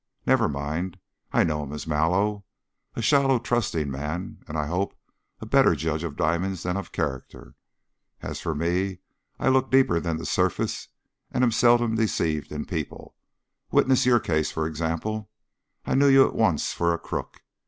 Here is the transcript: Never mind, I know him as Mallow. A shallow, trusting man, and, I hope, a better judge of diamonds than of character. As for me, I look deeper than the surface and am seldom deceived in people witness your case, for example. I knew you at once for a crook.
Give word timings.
Never 0.25 0.49
mind, 0.49 0.97
I 1.31 1.43
know 1.43 1.61
him 1.61 1.71
as 1.73 1.85
Mallow. 1.85 2.43
A 2.95 3.03
shallow, 3.03 3.37
trusting 3.37 3.91
man, 3.91 4.39
and, 4.47 4.57
I 4.57 4.65
hope, 4.65 4.95
a 5.39 5.45
better 5.45 5.75
judge 5.75 6.03
of 6.03 6.15
diamonds 6.15 6.63
than 6.63 6.75
of 6.75 6.91
character. 6.91 7.53
As 8.19 8.41
for 8.41 8.55
me, 8.55 8.97
I 9.37 9.49
look 9.49 9.69
deeper 9.69 9.99
than 9.99 10.17
the 10.17 10.25
surface 10.25 10.87
and 11.29 11.43
am 11.43 11.51
seldom 11.51 11.93
deceived 11.93 12.51
in 12.51 12.65
people 12.65 13.15
witness 13.69 14.07
your 14.07 14.19
case, 14.19 14.51
for 14.51 14.65
example. 14.65 15.29
I 15.85 15.93
knew 15.93 16.07
you 16.09 16.25
at 16.27 16.33
once 16.33 16.73
for 16.73 16.95
a 16.95 16.97
crook. 16.97 17.43